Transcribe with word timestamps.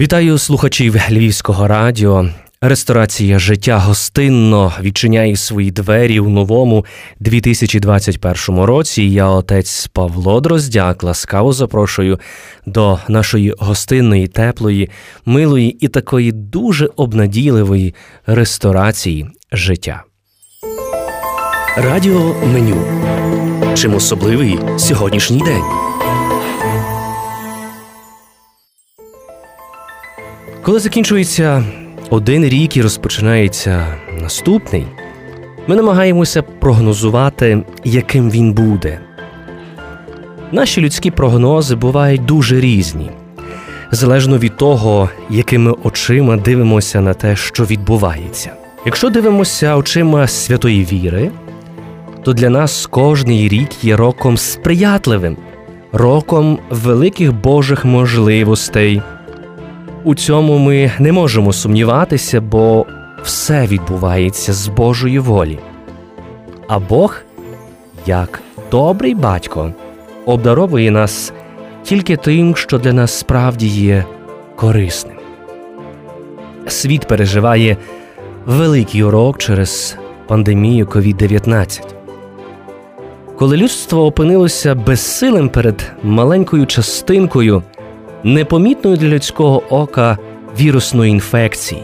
Вітаю 0.00 0.38
слухачів 0.38 0.96
Львівського 1.10 1.68
радіо. 1.68 2.28
Ресторація 2.60 3.38
життя 3.38 3.78
гостинно 3.78 4.72
відчиняє 4.82 5.36
свої 5.36 5.70
двері 5.70 6.20
у 6.20 6.28
новому 6.28 6.84
2021 7.20 8.60
році. 8.64 9.02
Я 9.02 9.26
отець 9.28 9.86
Павло 9.86 10.40
Дроздяк 10.40 11.02
ласкаво 11.02 11.52
запрошую 11.52 12.20
до 12.66 12.98
нашої 13.08 13.54
гостинної, 13.58 14.28
теплої, 14.28 14.90
милої 15.26 15.70
і 15.80 15.88
такої 15.88 16.32
дуже 16.32 16.88
обнадійливої 16.96 17.94
ресторації 18.26 19.26
життя. 19.52 20.02
Радіо 21.76 22.34
меню. 22.44 22.84
Чим 23.74 23.94
особливий 23.94 24.58
сьогоднішній 24.76 25.40
день? 25.40 25.81
Коли 30.62 30.78
закінчується 30.78 31.64
один 32.10 32.44
рік 32.44 32.76
і 32.76 32.82
розпочинається 32.82 33.86
наступний, 34.20 34.86
ми 35.66 35.76
намагаємося 35.76 36.42
прогнозувати, 36.42 37.62
яким 37.84 38.30
він 38.30 38.52
буде. 38.52 38.98
Наші 40.52 40.80
людські 40.80 41.10
прогнози 41.10 41.74
бувають 41.74 42.24
дуже 42.24 42.60
різні, 42.60 43.10
залежно 43.90 44.38
від 44.38 44.56
того, 44.56 45.10
якими 45.30 45.74
очима 45.84 46.36
дивимося 46.36 47.00
на 47.00 47.14
те, 47.14 47.36
що 47.36 47.64
відбувається. 47.64 48.50
Якщо 48.86 49.10
дивимося 49.10 49.76
очима 49.76 50.26
святої 50.26 50.84
віри, 50.84 51.30
то 52.22 52.32
для 52.32 52.50
нас 52.50 52.86
кожний 52.86 53.48
рік 53.48 53.84
є 53.84 53.96
роком 53.96 54.36
сприятливим, 54.36 55.36
роком 55.92 56.58
великих 56.70 57.32
Божих 57.32 57.84
можливостей. 57.84 59.02
У 60.04 60.14
цьому 60.14 60.58
ми 60.58 60.92
не 60.98 61.12
можемо 61.12 61.52
сумніватися, 61.52 62.40
бо 62.40 62.86
все 63.22 63.66
відбувається 63.66 64.52
з 64.52 64.68
Божої 64.68 65.18
волі. 65.18 65.58
А 66.68 66.78
Бог, 66.78 67.16
як 68.06 68.40
добрий 68.70 69.14
батько, 69.14 69.72
обдаровує 70.26 70.90
нас 70.90 71.32
тільки 71.82 72.16
тим, 72.16 72.56
що 72.56 72.78
для 72.78 72.92
нас 72.92 73.18
справді 73.18 73.66
є 73.66 74.04
корисним. 74.56 75.16
Світ 76.66 77.08
переживає 77.08 77.76
великий 78.46 79.02
урок 79.02 79.38
через 79.38 79.96
пандемію 80.26 80.86
COVID-19. 80.86 81.80
Коли 83.38 83.56
людство 83.56 84.06
опинилося 84.06 84.74
безсилим 84.74 85.48
перед 85.48 85.92
маленькою 86.02 86.66
частинкою 86.66 87.62
непомітною 88.24 88.96
для 88.96 89.08
людського 89.08 89.62
ока 89.70 90.18
вірусної 90.60 91.10
інфекції. 91.10 91.82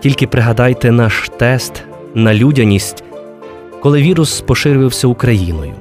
Тільки 0.00 0.26
пригадайте 0.26 0.92
наш 0.92 1.30
тест 1.38 1.82
на 2.14 2.34
людяність, 2.34 3.04
коли 3.80 4.02
вірус 4.02 4.40
поширився 4.40 5.06
Україною, 5.06 5.72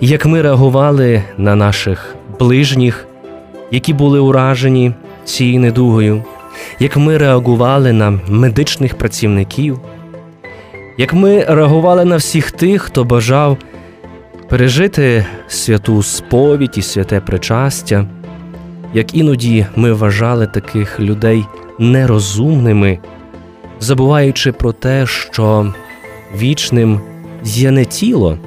як 0.00 0.26
ми 0.26 0.42
реагували 0.42 1.22
на 1.38 1.54
наших 1.56 2.14
ближніх, 2.38 3.06
які 3.70 3.92
були 3.92 4.18
уражені 4.18 4.92
цією 5.24 5.60
недугою, 5.60 6.24
як 6.78 6.96
ми 6.96 7.18
реагували 7.18 7.92
на 7.92 8.20
медичних 8.28 8.94
працівників, 8.94 9.80
як 10.98 11.12
ми 11.12 11.44
реагували 11.44 12.04
на 12.04 12.16
всіх 12.16 12.50
тих, 12.50 12.82
хто 12.82 13.04
бажав 13.04 13.56
пережити 14.48 15.26
святу 15.48 16.02
сповідь 16.02 16.78
і 16.78 16.82
святе 16.82 17.20
причастя, 17.20 18.06
як 18.94 19.14
іноді 19.14 19.66
ми 19.76 19.92
вважали 19.92 20.46
таких 20.46 21.00
людей 21.00 21.44
нерозумними, 21.78 22.98
забуваючи 23.80 24.52
про 24.52 24.72
те, 24.72 25.06
що 25.06 25.72
вічним 26.36 27.00
є 27.44 27.70
не 27.70 27.84
тіло, 27.84 28.38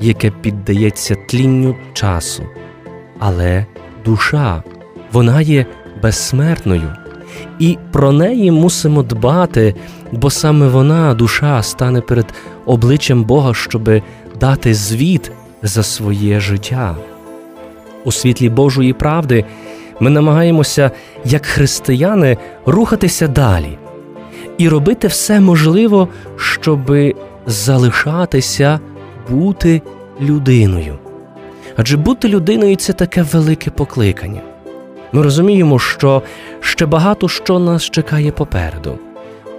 яке 0.00 0.30
піддається 0.30 1.16
тлінню 1.28 1.76
часу, 1.92 2.42
але 3.18 3.66
душа, 4.04 4.62
вона 5.12 5.40
є 5.40 5.66
безсмертною. 6.02 6.92
І 7.58 7.78
про 7.92 8.12
неї 8.12 8.50
мусимо 8.50 9.02
дбати, 9.02 9.74
бо 10.12 10.30
саме 10.30 10.68
вона, 10.68 11.14
душа, 11.14 11.62
стане 11.62 12.00
перед 12.00 12.26
обличчям 12.66 13.24
Бога, 13.24 13.54
щоби 13.54 14.02
дати 14.40 14.74
звіт 14.74 15.32
за 15.62 15.82
своє 15.82 16.40
життя. 16.40 16.96
У 18.04 18.12
світлі 18.12 18.48
Божої 18.48 18.92
правди 18.92 19.44
ми 20.00 20.10
намагаємося, 20.10 20.90
як 21.24 21.46
християни, 21.46 22.36
рухатися 22.66 23.28
далі 23.28 23.78
і 24.58 24.68
робити 24.68 25.08
все 25.08 25.40
можливо, 25.40 26.08
щоб 26.36 26.92
залишатися 27.46 28.80
бути 29.30 29.82
людиною. 30.20 30.98
Адже 31.76 31.96
бути 31.96 32.28
людиною 32.28 32.76
це 32.76 32.92
таке 32.92 33.22
велике 33.22 33.70
покликання. 33.70 34.40
Ми 35.12 35.22
розуміємо, 35.22 35.78
що 35.78 36.22
ще 36.60 36.86
багато 36.86 37.28
що 37.28 37.58
нас 37.58 37.84
чекає 37.84 38.32
попереду, 38.32 38.98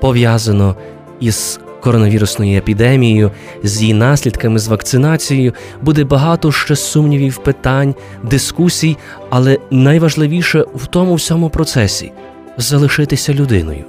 пов'язано 0.01 0.75
із 1.19 1.59
коронавірусною 1.81 2.57
епідемією, 2.57 3.31
з 3.63 3.81
її 3.81 3.93
наслідками, 3.93 4.59
з 4.59 4.67
вакцинацією 4.67 5.53
буде 5.81 6.03
багато 6.03 6.51
ще 6.51 6.75
сумнівів, 6.75 7.37
питань, 7.37 7.95
дискусій, 8.23 8.97
але 9.29 9.57
найважливіше 9.71 10.65
в 10.75 10.87
тому 10.87 11.15
всьому 11.15 11.49
процесі 11.49 12.11
залишитися 12.57 13.33
людиною. 13.33 13.85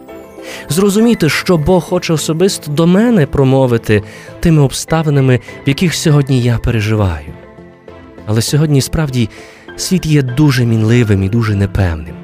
Зрозуміти, 0.68 1.28
що 1.28 1.58
Бог 1.58 1.82
хоче 1.82 2.12
особисто 2.12 2.72
до 2.72 2.86
мене 2.86 3.26
промовити 3.26 4.02
тими 4.40 4.62
обставинами, 4.62 5.40
в 5.66 5.68
яких 5.68 5.94
сьогодні 5.94 6.42
я 6.42 6.58
переживаю. 6.58 7.32
Але 8.26 8.42
сьогодні 8.42 8.80
справді 8.80 9.28
світ 9.76 10.06
є 10.06 10.22
дуже 10.22 10.64
мінливим 10.64 11.22
і 11.22 11.28
дуже 11.28 11.54
непевним 11.54 12.21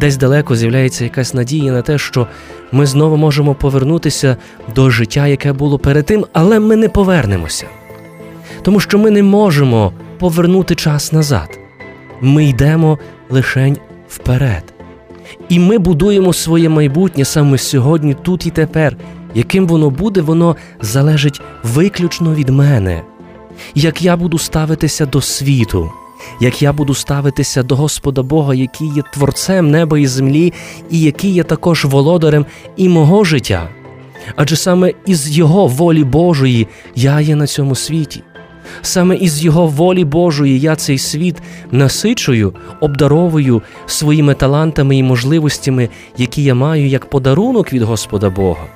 десь 0.00 0.16
далеко 0.16 0.56
з'являється 0.56 1.04
якась 1.04 1.34
надія 1.34 1.72
на 1.72 1.82
те, 1.82 1.98
що 1.98 2.26
ми 2.72 2.86
знову 2.86 3.16
можемо 3.16 3.54
повернутися 3.54 4.36
до 4.74 4.90
життя, 4.90 5.26
яке 5.26 5.52
було 5.52 5.78
перед 5.78 6.06
тим, 6.06 6.26
але 6.32 6.60
ми 6.60 6.76
не 6.76 6.88
повернемося. 6.88 7.66
Тому 8.62 8.80
що 8.80 8.98
ми 8.98 9.10
не 9.10 9.22
можемо 9.22 9.92
повернути 10.18 10.74
час 10.74 11.12
назад. 11.12 11.58
Ми 12.20 12.44
йдемо 12.44 12.98
лишень 13.30 13.78
вперед. 14.08 14.74
І 15.48 15.58
ми 15.58 15.78
будуємо 15.78 16.32
своє 16.32 16.68
майбутнє 16.68 17.24
саме 17.24 17.58
сьогодні, 17.58 18.16
тут 18.22 18.46
і 18.46 18.50
тепер. 18.50 18.96
Яким 19.34 19.66
воно 19.66 19.90
буде, 19.90 20.20
воно 20.20 20.56
залежить 20.80 21.40
виключно 21.62 22.34
від 22.34 22.48
мене. 22.48 23.02
Як 23.74 24.02
я 24.02 24.16
буду 24.16 24.38
ставитися 24.38 25.06
до 25.06 25.20
світу 25.20 25.90
як 26.40 26.62
я 26.62 26.72
буду 26.72 26.94
ставитися 26.94 27.62
до 27.62 27.76
Господа 27.76 28.22
Бога, 28.22 28.54
який 28.54 28.88
є 28.88 29.02
творцем 29.12 29.70
неба 29.70 29.98
і 29.98 30.06
землі, 30.06 30.52
і 30.90 31.00
який 31.00 31.30
є 31.30 31.44
також 31.44 31.84
володарем 31.84 32.46
і 32.76 32.88
мого 32.88 33.24
життя. 33.24 33.68
Адже 34.36 34.56
саме 34.56 34.92
із 35.06 35.38
Його 35.38 35.66
волі 35.66 36.04
Божої 36.04 36.68
я 36.94 37.20
є 37.20 37.36
на 37.36 37.46
цьому 37.46 37.74
світі. 37.74 38.22
Саме 38.82 39.16
із 39.16 39.44
Його 39.44 39.66
волі 39.66 40.04
Божої 40.04 40.60
я 40.60 40.76
цей 40.76 40.98
світ 40.98 41.36
насичую, 41.70 42.54
обдаровую 42.80 43.62
своїми 43.86 44.34
талантами 44.34 44.96
і 44.96 45.02
можливостями, 45.02 45.88
які 46.16 46.44
я 46.44 46.54
маю 46.54 46.86
як 46.86 47.10
подарунок 47.10 47.72
від 47.72 47.82
Господа 47.82 48.30
Бога. 48.30 48.66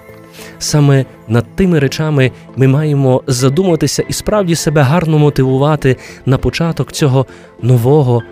Саме 0.59 1.05
над 1.29 1.57
тими 1.57 1.79
речами 1.79 2.31
ми 2.57 2.69
маємо 2.69 3.23
задуматися 3.27 4.05
і 4.09 4.13
справді 4.13 4.55
себе 4.55 4.83
гарно 4.83 5.19
мотивувати 5.19 5.97
на 6.27 6.39
початок 6.39 6.93
цього 6.93 7.27
нового 7.63 8.23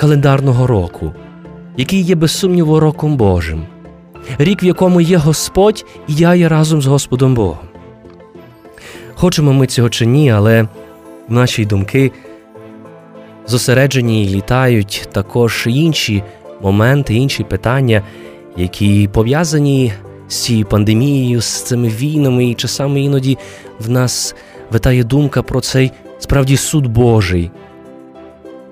календарного 0.00 0.66
року, 0.66 1.12
який 1.76 2.00
є 2.00 2.14
без 2.14 2.32
сумніву 2.32 2.80
роком 2.80 3.16
Божим, 3.16 3.66
рік, 4.38 4.62
в 4.62 4.64
якому 4.64 5.00
є 5.00 5.16
Господь, 5.16 5.84
і 6.08 6.14
я 6.14 6.34
є 6.34 6.48
разом 6.48 6.82
з 6.82 6.86
Господом 6.86 7.34
Богом. 7.34 7.58
Хочемо 9.14 9.52
ми 9.52 9.66
цього 9.66 9.90
чи 9.90 10.06
ні, 10.06 10.30
але 10.30 10.68
наші 11.28 11.64
думки 11.64 12.12
зосереджені 13.46 14.24
і 14.24 14.28
літають 14.28 15.08
також 15.12 15.64
інші 15.66 16.22
моменти, 16.62 17.14
інші 17.14 17.44
питання, 17.44 18.02
які 18.56 19.08
пов'язані 19.12 19.92
з 20.28 20.36
цією 20.36 20.66
пандемією, 20.66 21.40
з 21.40 21.62
цими 21.62 21.88
війнами 21.88 22.46
і 22.46 22.54
часами 22.54 23.00
іноді 23.00 23.38
в 23.78 23.90
нас 23.90 24.34
витає 24.70 25.04
думка 25.04 25.42
про 25.42 25.60
цей 25.60 25.92
справді 26.18 26.56
суд 26.56 26.86
Божий. 26.86 27.50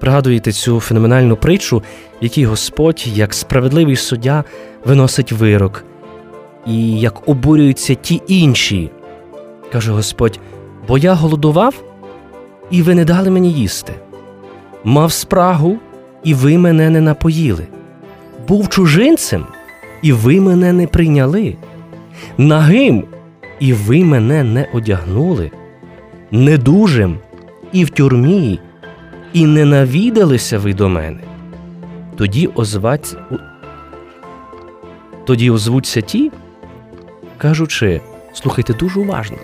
Пригадуєте 0.01 0.53
цю 0.53 0.81
феноменальну 0.81 1.37
притчу, 1.37 1.79
в 1.79 1.83
якій 2.25 2.45
Господь, 2.45 3.07
як 3.07 3.35
справедливий 3.35 3.97
суддя, 3.97 4.45
виносить 4.85 5.33
вирок, 5.33 5.85
і 6.67 7.01
як 7.01 7.29
обурюються 7.29 7.95
ті 7.95 8.23
інші. 8.27 8.91
Каже 9.73 9.93
Господь: 9.93 10.41
бо 10.89 10.99
я 10.99 11.15
голодував, 11.15 11.83
і 12.71 12.83
ви 12.83 12.95
не 12.95 13.05
дали 13.05 13.31
мені 13.31 13.53
їсти, 13.53 13.93
мав 14.85 15.13
спрагу, 15.13 15.79
і 16.25 16.35
ви 16.35 16.59
мене 16.59 16.91
не 16.91 17.01
напоїли, 17.01 17.67
був 18.49 18.69
чужинцем, 18.69 19.47
і 20.03 20.13
ви 20.13 20.41
мене 20.41 20.73
не 20.73 20.87
прийняли, 20.87 21.57
нагим, 22.39 23.05
і 23.61 23.73
ви 23.73 24.05
мене 24.05 24.45
не 24.45 24.69
одягнули, 24.73 25.51
недужим 26.31 27.19
і 27.73 27.85
в 27.85 27.91
тюрмі, 27.91 28.61
і 29.33 29.47
не 29.47 29.65
навідалися 29.65 30.59
ви 30.59 30.75
до 30.75 30.89
мене. 30.89 31.21
Тоді 32.17 32.47
озвать... 32.55 33.17
Тоді 35.25 35.51
озвуться 35.51 36.01
ті, 36.01 36.31
кажучи, 37.39 38.01
слухайте 38.33 38.75
дуже 38.75 39.01
уважно, 39.01 39.37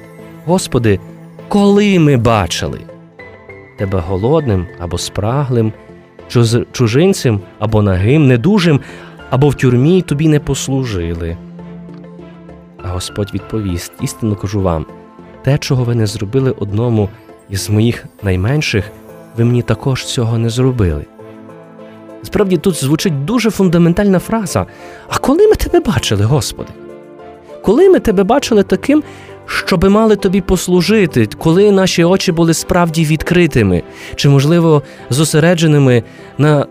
Господи, 0.45 1.01
коли 1.49 1.99
ми 1.99 2.17
бачили 2.17 2.81
тебе 3.79 4.03
голодним 4.09 4.67
або 4.79 4.99
спраглим, 4.99 5.73
чужинцем 6.73 7.41
або 7.59 7.83
нагим, 7.83 8.27
недужим, 8.27 8.81
або 9.31 9.49
в 9.49 9.55
тюрмі 9.55 10.03
тобі 10.03 10.29
не 10.29 10.41
послужили. 10.41 11.37
А 12.83 12.89
Господь 12.89 13.35
відповість: 13.35 13.93
істинно 14.01 14.37
кажу 14.37 14.61
вам, 14.61 14.87
те, 15.43 15.59
чого 15.59 15.85
ви 15.85 15.95
не 15.95 16.07
зробили 16.07 16.51
одному 16.51 17.09
із 17.51 17.71
моїх 17.71 18.05
найменших, 18.23 18.85
ви 19.37 19.45
мені 19.45 19.63
також 19.63 20.05
цього 20.05 20.39
не 20.39 20.51
зробили. 20.51 21.05
Справді 22.23 22.57
тут 22.57 22.75
звучить 22.75 23.25
дуже 23.25 23.51
фундаментальна 23.51 24.19
фраза. 24.19 24.67
А 25.09 25.19
коли 25.19 25.49
ми 25.49 25.55
тебе 25.55 25.81
бачили, 25.81 26.25
Господи? 26.25 26.71
Коли 27.63 27.89
ми 27.89 28.01
тебе 28.01 28.25
бачили 28.25 28.63
таким, 28.63 29.03
щоби 29.47 29.89
мали 29.89 30.17
тобі 30.17 30.41
послужити, 30.41 31.29
коли 31.39 31.73
наші 31.73 32.05
очі 32.05 32.33
були 32.33 32.55
справді 32.55 33.05
відкритими, 33.05 33.83
чи, 34.17 34.29
можливо, 34.29 34.83
зосередженими 35.11 36.03
на 36.39 36.67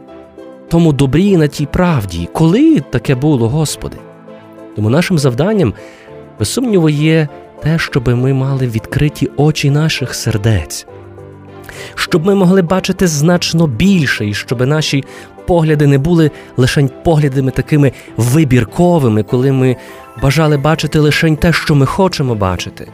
тому 0.70 0.94
добрі, 0.94 1.38
на 1.38 1.48
тій 1.48 1.66
правді, 1.66 2.30
коли 2.34 2.80
таке 2.80 3.16
було, 3.16 3.50
Господи? 3.50 3.98
Тому 4.76 4.90
нашим 4.90 5.20
завданням, 5.20 5.74
без 6.40 6.54
сумніву, 6.54 6.90
є 6.90 7.28
те, 7.64 7.80
щоб 7.80 8.08
ми 8.08 8.34
мали 8.34 8.68
відкриті 8.68 9.30
очі 9.38 9.70
наших 9.70 10.16
сердець, 10.16 10.88
щоб 11.96 12.26
ми 12.26 12.36
могли 12.36 12.62
бачити 12.62 13.08
значно 13.08 13.68
більше, 13.68 14.26
і 14.28 14.34
щоб 14.34 14.68
наші 14.68 15.04
погляди 15.48 15.88
не 15.88 15.98
були 15.98 16.32
лише 16.58 16.88
поглядами 17.04 17.52
такими 17.52 17.92
вибірковими, 18.18 19.24
коли 19.24 19.52
ми 19.52 19.76
бажали 20.22 20.58
бачити 20.58 21.00
лише 21.00 21.36
те, 21.36 21.54
що 21.54 21.76
ми 21.76 21.86
хочемо 21.86 22.36
бачити. 22.36 22.88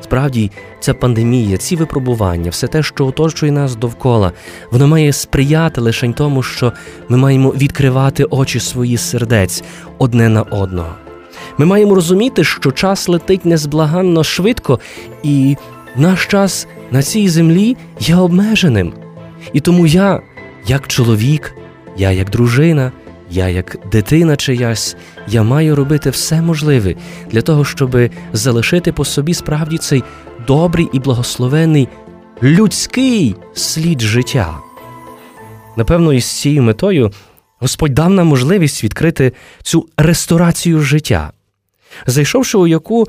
Справді, 0.00 0.50
ця 0.80 0.94
пандемія, 0.94 1.56
ці 1.56 1.76
випробування, 1.76 2.50
все 2.50 2.66
те, 2.66 2.82
що 2.82 3.06
оточує 3.06 3.52
нас 3.52 3.76
довкола, 3.76 4.32
воно 4.70 4.86
має 4.88 5.12
сприяти 5.12 5.80
лише 5.80 6.12
тому, 6.12 6.42
що 6.42 6.72
ми 7.08 7.16
маємо 7.16 7.50
відкривати 7.50 8.24
очі 8.24 8.60
свої 8.60 8.96
сердець 8.96 9.64
одне 9.98 10.28
на 10.28 10.42
одного. 10.42 10.94
Ми 11.58 11.66
маємо 11.66 11.94
розуміти, 11.94 12.44
що 12.44 12.72
час 12.72 13.08
летить 13.08 13.44
незблаганно 13.44 14.24
швидко, 14.24 14.80
і 15.22 15.56
наш 15.96 16.26
час 16.26 16.66
на 16.90 17.02
цій 17.02 17.28
землі 17.28 17.76
є 18.00 18.16
обмеженим. 18.16 18.92
І 19.52 19.60
тому 19.60 19.86
я, 19.86 20.20
як 20.66 20.86
чоловік, 20.88 21.54
я 21.96 22.10
як 22.10 22.30
дружина, 22.30 22.92
я 23.30 23.48
як 23.48 23.76
дитина 23.92 24.36
чиясь, 24.36 24.96
я 25.28 25.42
маю 25.42 25.76
робити 25.76 26.10
все 26.10 26.42
можливе 26.42 26.94
для 27.30 27.42
того, 27.42 27.64
щоб 27.64 27.96
залишити 28.32 28.92
по 28.92 29.04
собі 29.04 29.34
справді 29.34 29.78
цей 29.78 30.04
добрий 30.46 30.88
і 30.92 30.98
благословений 30.98 31.88
людський 32.42 33.36
слід 33.54 34.00
життя. 34.00 34.58
Напевно, 35.76 36.12
із 36.12 36.24
цією 36.24 36.62
метою 36.62 37.12
Господь 37.58 37.94
дав 37.94 38.10
нам 38.10 38.26
можливість 38.26 38.84
відкрити 38.84 39.32
цю 39.62 39.88
ресторацію 39.96 40.80
життя, 40.80 41.32
зайшовши 42.06 42.58
у 42.58 42.66
яку 42.66 43.06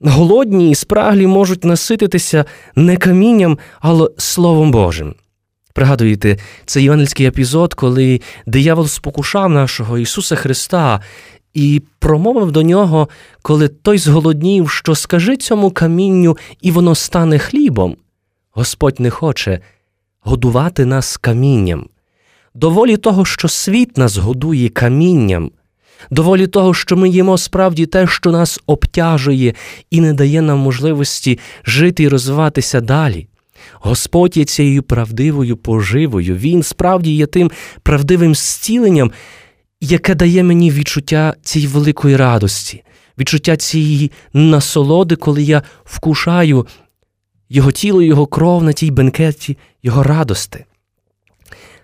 голодні 0.00 0.70
і 0.70 0.74
спраглі 0.74 1.26
можуть 1.26 1.64
насититися 1.64 2.44
не 2.76 2.96
камінням, 2.96 3.58
але 3.80 4.10
Словом 4.16 4.70
Божим. 4.70 5.14
Пригадуєте, 5.80 6.36
цей 6.66 6.82
євангельський 6.84 7.26
епізод, 7.26 7.74
коли 7.74 8.20
диявол 8.46 8.86
спокушав 8.86 9.50
нашого 9.50 9.98
Ісуса 9.98 10.36
Христа 10.36 11.00
і 11.54 11.82
промовив 11.98 12.52
до 12.52 12.62
нього, 12.62 13.08
коли 13.42 13.68
той 13.68 13.98
зголоднів, 13.98 14.70
що 14.70 14.94
скажи 14.94 15.36
цьому 15.36 15.70
камінню, 15.70 16.36
і 16.60 16.70
воно 16.70 16.94
стане 16.94 17.38
хлібом. 17.38 17.96
Господь 18.50 19.00
не 19.00 19.10
хоче 19.10 19.60
годувати 20.20 20.84
нас 20.84 21.16
камінням. 21.16 21.86
Доволі 22.54 22.96
того, 22.96 23.24
що 23.24 23.48
світ 23.48 23.98
нас 23.98 24.16
годує 24.16 24.68
камінням, 24.68 25.50
доволі 26.10 26.46
того, 26.46 26.74
що 26.74 26.96
ми 26.96 27.08
їмо 27.08 27.38
справді 27.38 27.86
те, 27.86 28.06
що 28.06 28.30
нас 28.30 28.60
обтяжує 28.66 29.54
і 29.90 30.00
не 30.00 30.12
дає 30.12 30.42
нам 30.42 30.58
можливості 30.58 31.38
жити 31.64 32.02
і 32.02 32.08
розвиватися 32.08 32.80
далі. 32.80 33.29
Господь 33.74 34.36
є 34.36 34.44
цією 34.44 34.82
правдивою 34.82 35.56
поживою, 35.56 36.36
Він 36.36 36.62
справді 36.62 37.14
є 37.14 37.26
тим 37.26 37.50
правдивим 37.82 38.34
зціленням, 38.34 39.12
яке 39.80 40.14
дає 40.14 40.42
мені 40.42 40.70
відчуття 40.70 41.34
цієї 41.42 41.72
великої 41.72 42.16
радості, 42.16 42.82
відчуття 43.18 43.56
цієї 43.56 44.10
насолоди, 44.32 45.16
коли 45.16 45.42
я 45.42 45.62
вкушаю 45.84 46.66
Його 47.48 47.72
тіло, 47.72 48.02
Його 48.02 48.26
кров 48.26 48.62
на 48.62 48.72
тій 48.72 48.90
бенкеті, 48.90 49.58
Його 49.82 50.02
радости. 50.02 50.64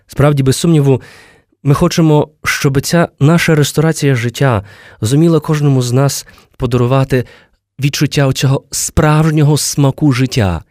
Справді, 0.07 0.43
без 0.43 0.55
сумніву, 0.55 1.01
ми 1.63 1.73
хочемо, 1.73 2.29
щоб 2.43 2.81
ця 2.81 3.07
наша 3.19 3.55
ресторація 3.55 4.15
життя 4.15 4.63
зуміла 5.01 5.39
кожному 5.39 5.81
з 5.81 5.91
нас 5.91 6.27
подарувати 6.57 7.25
відчуття 7.79 8.33
цього 8.33 8.63
справжнього 8.71 9.57
смаку 9.57 10.11
життя 10.11 10.63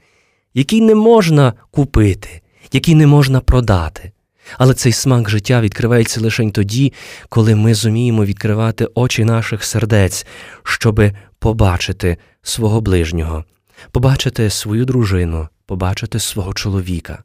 який 0.56 0.80
не 0.80 0.94
можна 0.94 1.52
купити, 1.70 2.40
який 2.72 2.94
не 2.94 3.06
можна 3.06 3.40
продати. 3.40 4.12
Але 4.58 4.74
цей 4.74 4.92
смак 4.92 5.30
життя 5.30 5.60
відкривається 5.60 6.20
лише 6.20 6.50
тоді, 6.50 6.92
коли 7.28 7.54
ми 7.54 7.74
зуміємо 7.74 8.24
відкривати 8.24 8.88
очі 8.94 9.24
наших 9.24 9.64
сердець, 9.64 10.26
щоби 10.62 11.12
побачити 11.38 12.16
свого 12.42 12.80
ближнього, 12.80 13.44
побачити 13.90 14.50
свою 14.50 14.84
дружину, 14.84 15.48
побачити 15.66 16.18
свого 16.18 16.54
чоловіка. 16.54 17.22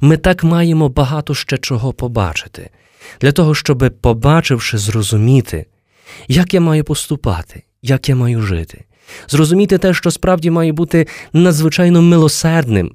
Ми 0.00 0.16
так 0.16 0.44
маємо 0.44 0.88
багато 0.88 1.34
ще 1.34 1.58
чого 1.58 1.92
побачити, 1.92 2.70
для 3.20 3.32
того, 3.32 3.54
щоб, 3.54 3.94
побачивши, 4.00 4.78
зрозуміти, 4.78 5.66
як 6.28 6.54
я 6.54 6.60
маю 6.60 6.84
поступати, 6.84 7.62
як 7.82 8.08
я 8.08 8.16
маю 8.16 8.42
жити, 8.42 8.84
зрозуміти 9.28 9.78
те, 9.78 9.94
що 9.94 10.10
справді 10.10 10.50
має 10.50 10.72
бути 10.72 11.06
надзвичайно 11.32 12.02
милосердним, 12.02 12.92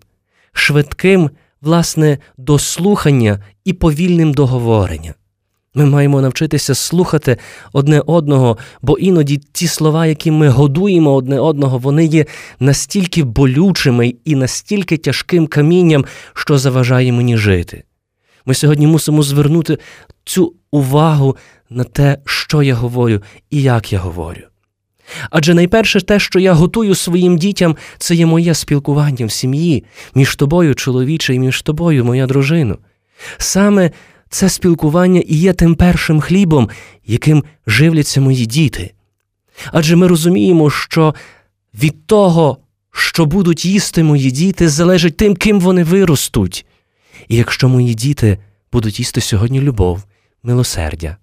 швидким, 0.54 1.30
власне, 1.62 2.18
до 2.38 2.60
слухання 2.60 3.44
і 3.66 3.74
повільним 3.74 4.34
до 4.34 4.46
говорення. 4.46 5.13
Ми 5.74 5.86
маємо 5.86 6.22
навчитися 6.22 6.75
слухати 6.75 7.38
одне 7.74 8.01
одного, 8.06 8.58
бо 8.82 8.98
іноді 8.98 9.38
ті 9.38 9.68
слова, 9.68 10.06
які 10.06 10.32
ми 10.32 10.50
годуємо 10.50 11.13
одне 11.13 11.39
одного, 11.39 11.78
вони 11.78 12.06
є 12.06 12.25
настільки 12.60 13.24
болючими 13.24 14.13
і 14.25 14.36
настільки 14.36 14.98
тяжким 14.98 15.48
камінням, 15.48 16.06
що 16.34 16.58
заважає 16.58 17.12
мені 17.12 17.38
жити. 17.38 17.84
Ми 18.46 18.54
сьогодні 18.54 18.88
мусимо 18.88 19.24
звернути 19.24 19.78
цю 20.24 20.54
увагу 20.72 21.38
на 21.70 21.84
те, 21.84 22.18
що 22.25 22.63
я 22.63 22.75
говорю 22.75 23.22
і 23.50 23.62
як 23.62 23.94
я 23.94 24.00
говорю. 24.00 24.49
Адже 25.30 25.54
найперше 25.54 26.01
те, 26.01 26.20
що 26.20 26.39
я 26.39 26.54
готую 26.54 26.96
своїм 26.96 27.38
дітям, 27.38 27.78
це 27.98 28.16
є 28.16 28.25
моє 28.25 28.54
спілкування 28.54 29.25
в 29.25 29.32
сім'ї 29.32 29.84
між 30.16 30.36
тобою, 30.36 30.75
чоловіче, 30.75 31.36
і 31.36 31.39
між 31.39 31.62
тобою, 31.62 32.06
моя 32.06 32.28
дружина. 32.28 32.78
Саме 33.38 33.92
це 34.30 34.50
спілкування 34.50 35.22
і 35.25 35.36
є 35.36 35.54
тим 35.54 35.75
першим 35.75 36.22
хлібом, 36.22 36.70
яким 37.06 37.44
живляться 37.68 38.22
мої 38.22 38.46
діти. 38.46 38.92
Адже 39.72 39.96
ми 39.96 40.08
розуміємо, 40.08 40.70
що 40.70 41.16
від 41.74 42.06
того, 42.06 42.58
що 42.92 43.25
будуть 43.25 43.66
їсти 43.66 44.04
мої 44.04 44.32
діти, 44.32 44.70
залежить 44.70 45.18
тим, 45.18 45.36
ким 45.36 45.60
вони 45.60 45.84
виростуть. 45.84 46.66
І 47.28 47.36
якщо 47.36 47.70
мої 47.70 47.94
діти 47.94 48.38
будуть 48.72 49.00
їсти 49.00 49.22
сьогодні 49.22 49.62
любов, 49.62 50.04
милосердя, 50.44 51.18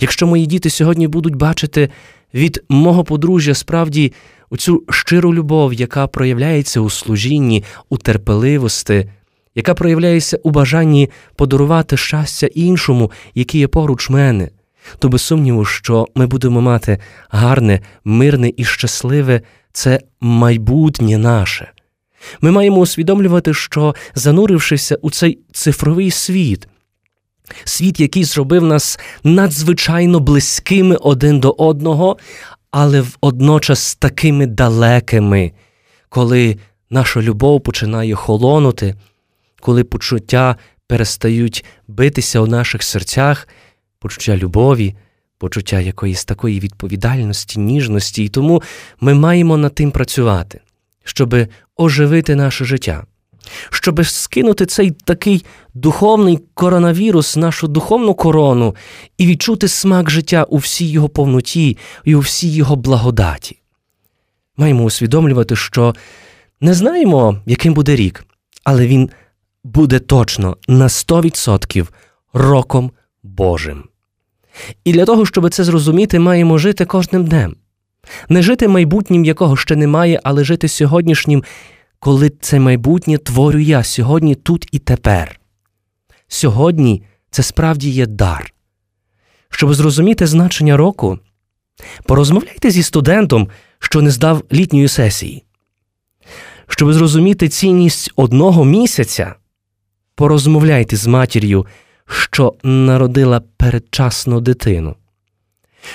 якщо 0.00 0.26
мої 0.26 0.46
діти 0.46 0.70
сьогодні 0.70 1.08
будуть 1.08 1.34
бачити 1.34 1.90
від 2.34 2.64
мого 2.68 3.04
подружжя 3.04 3.54
справді 3.54 4.12
оцю 4.50 4.84
щиру 4.90 5.34
любов, 5.34 5.74
яка 5.74 6.06
проявляється 6.06 6.80
у 6.80 6.90
служінні, 6.90 7.64
у 7.88 7.96
терпеливості, 7.96 9.10
яка 9.54 9.74
проявляється 9.74 10.38
у 10.42 10.50
бажанні 10.50 11.10
подарувати 11.36 11.96
щастя 11.96 12.46
іншому, 12.46 13.10
який 13.34 13.60
є 13.60 13.68
поруч 13.68 14.10
мене, 14.10 14.50
то 14.98 15.08
без 15.08 15.22
сумніву, 15.22 15.64
що 15.64 16.06
ми 16.14 16.26
будемо 16.26 16.60
мати 16.60 16.98
гарне, 17.30 17.80
мирне 18.04 18.52
і 18.56 18.64
щасливе 18.64 19.42
це 19.72 20.00
майбутнє 20.20 21.18
наше. 21.18 21.72
Ми 22.40 22.50
маємо 22.50 22.76
усвідомлювати, 22.76 23.54
що, 23.54 23.94
занурившися 24.14 24.96
у 25.02 25.10
цей 25.10 25.38
цифровий 25.52 26.10
світ, 26.10 26.68
Світ, 27.64 28.00
який 28.00 28.24
зробив 28.24 28.64
нас 28.64 28.98
надзвичайно 29.24 30.20
близькими 30.20 30.96
один 30.96 31.40
до 31.40 31.50
одного, 31.50 32.16
але 32.70 33.04
водночас 33.22 33.94
такими 33.94 34.46
далекими, 34.46 35.52
коли 36.08 36.56
наша 36.90 37.22
любов 37.22 37.60
починає 37.60 38.14
холонути, 38.14 38.94
коли 39.60 39.84
почуття 39.84 40.56
перестають 40.86 41.64
битися 41.88 42.40
у 42.40 42.46
наших 42.46 42.82
серцях, 42.82 43.48
почуття 43.98 44.36
любові, 44.36 44.96
почуття 45.38 45.80
якоїсь 45.80 46.24
такої 46.24 46.60
відповідальності, 46.60 47.60
ніжності, 47.60 48.24
і 48.24 48.28
тому 48.28 48.62
ми 49.00 49.14
маємо 49.14 49.56
над 49.56 49.74
тим 49.74 49.90
працювати, 49.90 50.60
щоб 51.04 51.36
оживити 51.76 52.34
наше 52.34 52.64
життя 52.64 53.04
щоб 53.70 54.06
скинути 54.06 54.66
цей 54.66 54.90
такий 54.90 55.44
духовний 55.74 56.38
коронавірус, 56.54 57.36
нашу 57.36 57.68
духовну 57.68 58.14
корону, 58.14 58.76
і 59.18 59.26
відчути 59.26 59.68
смак 59.68 60.10
життя 60.10 60.44
у 60.44 60.56
всій 60.56 60.90
його 60.90 61.08
повноті 61.08 61.76
і 62.04 62.14
у 62.14 62.20
всій 62.20 62.54
його 62.54 62.76
благодаті. 62.76 63.58
Маємо 64.56 64.84
усвідомлювати, 64.84 65.56
що 65.56 65.94
не 66.60 66.74
знаємо, 66.74 67.36
яким 67.46 67.74
буде 67.74 67.96
рік, 67.96 68.24
але 68.64 68.86
він 68.86 69.10
буде 69.64 69.98
точно 69.98 70.56
на 70.68 70.88
100% 70.88 71.86
роком 72.32 72.90
Божим. 73.22 73.84
І 74.84 74.92
для 74.92 75.04
того, 75.04 75.26
щоб 75.26 75.50
це 75.50 75.64
зрозуміти, 75.64 76.18
маємо 76.18 76.58
жити 76.58 76.84
кожним 76.84 77.24
днем. 77.24 77.56
Не 78.28 78.42
жити 78.42 78.68
майбутнім, 78.68 79.24
якого 79.24 79.56
ще 79.56 79.76
немає, 79.76 80.20
але 80.24 80.44
жити 80.44 80.68
сьогоднішнім 80.68 81.44
коли 82.00 82.30
це 82.40 82.60
майбутнє 82.60 83.18
творю 83.18 83.58
я 83.58 83.84
сьогодні, 83.84 84.34
тут 84.34 84.68
і 84.72 84.78
тепер. 84.78 85.40
Сьогодні 86.28 87.02
це 87.30 87.42
справді 87.42 87.90
є 87.90 88.06
дар. 88.06 88.52
Щоб 89.50 89.74
зрозуміти 89.74 90.26
значення 90.26 90.76
року, 90.76 91.18
порозмовляйте 92.04 92.70
зі 92.70 92.82
студентом, 92.82 93.48
що 93.78 94.02
не 94.02 94.10
здав 94.10 94.44
літньої 94.52 94.88
сесії. 94.88 95.44
Щоб 96.68 96.92
зрозуміти 96.92 97.48
цінність 97.48 98.12
одного 98.16 98.64
місяця, 98.64 99.34
порозмовляйте 100.14 100.96
з 100.96 101.06
матір'ю, 101.06 101.66
що 102.06 102.54
народила 102.62 103.40
передчасну 103.56 104.40
дитину. 104.40 104.96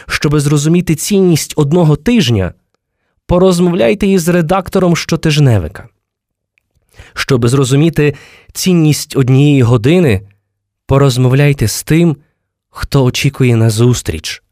Щоб 0.08 0.40
зрозуміти 0.40 0.96
цінність 0.96 1.54
одного 1.56 1.96
тижня, 1.96 2.54
порозмовляйте 3.28 4.08
із 4.08 4.28
редактором 4.28 4.96
щотижневика. 4.96 5.90
Щоб 7.14 7.48
зрозуміти 7.48 8.16
цінність 8.54 9.18
однієї 9.18 9.62
години, 9.62 10.22
порозмовляйте 10.86 11.68
з 11.68 11.84
тим, 11.84 12.18
хто 12.70 13.04
очікує 13.04 13.56
на 13.56 13.70
зустріч. 13.70 14.44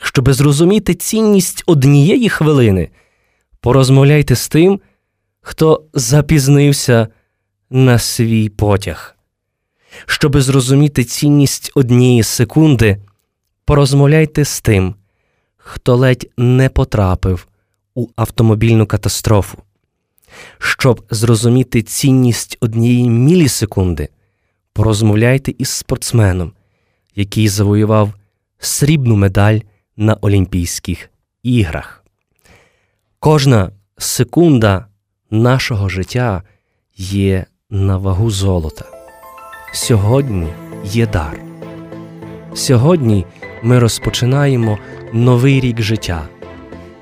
Щоб 0.00 0.32
зрозуміти 0.32 0.94
цінність 0.94 1.62
однієї 1.66 2.28
хвилини, 2.28 2.88
порозмовляйте 3.60 4.36
з 4.36 4.48
тим, 4.48 4.80
хто 5.40 5.84
запізнився 5.94 7.08
на 7.70 7.98
свій 7.98 8.48
потяг. 8.48 9.16
Щоб 10.06 10.40
зрозуміти 10.40 11.04
цінність 11.04 11.72
однієї 11.74 12.22
секунди, 12.22 12.98
порозмовляйте 13.64 14.44
з 14.44 14.60
тим, 14.60 14.94
хто 15.56 15.96
ледь 15.96 16.30
не 16.36 16.68
потрапив 16.68 17.48
у 17.96 18.08
автомобільну 18.16 18.86
катастрофу. 18.86 19.58
Щоб 20.58 21.04
зрозуміти 21.10 21.82
цінність 21.82 22.56
однієї 22.60 23.10
мілісекунди, 23.10 24.08
порозмовляйте 24.72 25.54
із 25.58 25.68
спортсменом, 25.68 26.52
який 27.14 27.48
завоював 27.48 28.14
срібну 28.58 29.16
медаль 29.16 29.60
на 29.96 30.14
Олімпійських 30.14 31.10
іграх. 31.42 32.04
Кожна 33.18 33.70
секунда 33.98 34.86
нашого 35.30 35.88
життя 35.88 36.42
є 36.96 37.46
на 37.70 37.96
вагу 37.96 38.30
золота. 38.30 38.84
Сьогодні 39.72 40.48
є 40.84 41.06
дар. 41.06 41.40
Сьогодні 42.54 43.26
ми 43.62 43.78
розпочинаємо 43.78 44.78
новий 45.12 45.60
рік 45.60 45.82
життя. 45.82 46.28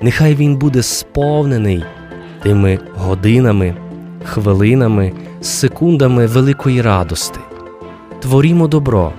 Нехай 0.05 0.35
він 0.35 0.55
буде 0.55 0.83
сповнений 0.83 1.83
тими 2.43 2.79
годинами, 2.95 3.75
хвилинами, 4.23 5.11
секундами 5.41 6.25
великої 6.25 6.81
радости. 6.81 7.39
Творімо 8.19 8.67
добро, 8.67 9.13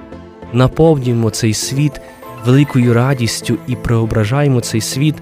наповнюємо 0.52 1.30
цей 1.30 1.54
світ 1.54 2.00
великою 2.44 2.94
радістю 2.94 3.56
і 3.66 3.76
преображаємо 3.76 4.60
цей 4.60 4.80
світ 4.80 5.14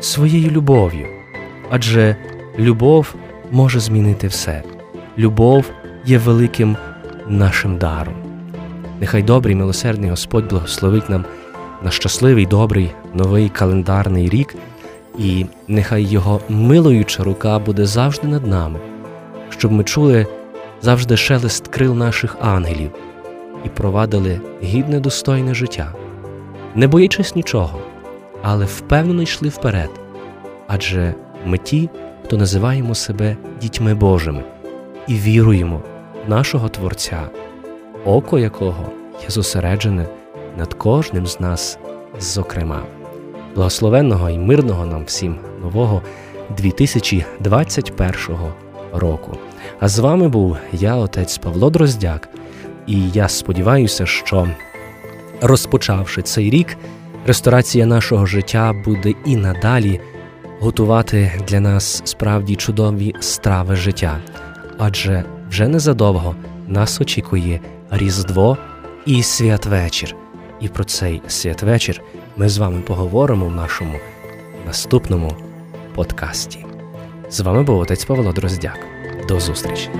своєю 0.00 0.50
любов'ю. 0.50 1.06
Адже 1.70 2.16
любов 2.58 3.14
може 3.50 3.80
змінити 3.80 4.26
все. 4.26 4.62
Любов 5.18 5.70
є 6.04 6.18
великим 6.18 6.76
нашим 7.28 7.78
даром. 7.78 8.14
Нехай 9.00 9.22
добрий 9.22 9.54
милосердний 9.54 10.10
Господь 10.10 10.48
благословить 10.48 11.08
нам 11.08 11.24
на 11.82 11.90
щасливий 11.90 12.46
добрий 12.46 12.90
новий 13.14 13.48
календарний 13.48 14.28
рік 14.28 14.54
і 15.18 15.46
нехай 15.68 16.02
Його 16.02 16.40
милуюча 16.48 17.22
рука 17.22 17.58
буде 17.58 17.86
завжди 17.86 18.28
над 18.28 18.46
нами, 18.46 18.80
щоб 19.48 19.72
ми 19.72 19.84
чули 19.84 20.26
завжди 20.82 21.16
шелест 21.16 21.68
крил 21.68 21.94
наших 21.94 22.36
ангелів 22.40 22.90
і 23.64 23.68
провадили 23.68 24.40
гідне 24.62 25.00
достойне 25.00 25.54
життя, 25.54 25.94
не 26.74 26.86
боячись 26.86 27.36
нічого, 27.36 27.78
але 28.42 28.64
впевнено 28.64 29.22
йшли 29.22 29.48
вперед. 29.48 29.90
Адже 30.66 31.14
ми 31.46 31.58
ті, 31.58 31.90
хто 32.24 32.36
називаємо 32.36 32.94
себе 32.94 33.36
дітьми 33.60 33.94
Божими 33.94 34.44
і 35.08 35.14
віруємо 35.14 35.82
в 36.26 36.30
нашого 36.30 36.68
Творця, 36.68 37.28
око 38.04 38.38
якого 38.38 38.90
є 39.22 39.28
зосереджене 39.28 40.06
над 40.58 40.74
кожним 40.74 41.26
з 41.26 41.40
нас, 41.40 41.78
зокрема. 42.20 42.97
Благословенного 43.58 44.30
і 44.30 44.38
мирного 44.38 44.86
нам 44.86 45.04
всім 45.04 45.36
нового 45.62 46.02
2021 46.56 48.36
року. 48.92 49.38
А 49.80 49.88
з 49.88 49.98
вами 49.98 50.28
був 50.28 50.56
я, 50.72 50.96
отець 50.96 51.38
Павло 51.38 51.70
Дроздяк, 51.70 52.28
і 52.86 53.10
я 53.10 53.28
сподіваюся, 53.28 54.06
що 54.06 54.48
розпочавши 55.40 56.22
цей 56.22 56.50
рік, 56.50 56.76
ресторація 57.26 57.86
нашого 57.86 58.26
життя 58.26 58.74
буде 58.84 59.14
і 59.24 59.36
надалі 59.36 60.00
готувати 60.60 61.32
для 61.48 61.60
нас 61.60 62.02
справді 62.04 62.56
чудові 62.56 63.14
страви 63.20 63.76
життя, 63.76 64.18
адже 64.78 65.24
вже 65.48 65.68
незадовго 65.68 66.36
нас 66.68 67.00
очікує 67.00 67.60
Різдво 67.90 68.56
і 69.06 69.22
святвечір. 69.22 70.16
І 70.60 70.68
про 70.68 70.84
цей 70.84 71.22
святвечір 71.28 72.02
ми 72.38 72.48
з 72.48 72.58
вами 72.58 72.80
поговоримо 72.80 73.46
в 73.46 73.54
нашому 73.54 73.94
наступному 74.66 75.32
подкасті. 75.94 76.64
З 77.30 77.40
вами 77.40 77.62
був 77.62 77.80
отець 77.80 78.04
Павло 78.04 78.32
Дроздяк. 78.32 78.78
До 79.28 79.40
зустрічі! 79.40 79.90